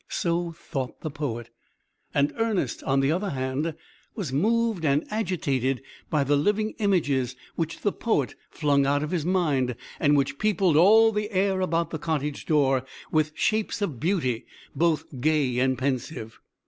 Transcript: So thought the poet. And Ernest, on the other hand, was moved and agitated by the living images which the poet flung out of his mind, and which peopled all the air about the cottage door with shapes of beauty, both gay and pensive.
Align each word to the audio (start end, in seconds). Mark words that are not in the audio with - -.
So 0.09 0.51
thought 0.53 1.01
the 1.01 1.11
poet. 1.11 1.51
And 2.11 2.33
Ernest, 2.35 2.81
on 2.85 3.01
the 3.01 3.11
other 3.11 3.29
hand, 3.29 3.75
was 4.15 4.33
moved 4.33 4.83
and 4.83 5.05
agitated 5.11 5.83
by 6.09 6.23
the 6.23 6.35
living 6.35 6.71
images 6.79 7.35
which 7.55 7.81
the 7.81 7.91
poet 7.91 8.33
flung 8.49 8.87
out 8.87 9.03
of 9.03 9.11
his 9.11 9.27
mind, 9.27 9.75
and 9.99 10.17
which 10.17 10.39
peopled 10.39 10.75
all 10.75 11.11
the 11.11 11.29
air 11.29 11.61
about 11.61 11.91
the 11.91 11.99
cottage 11.99 12.47
door 12.47 12.83
with 13.11 13.33
shapes 13.35 13.79
of 13.79 13.99
beauty, 13.99 14.47
both 14.75 15.05
gay 15.21 15.59
and 15.59 15.77
pensive. 15.77 16.39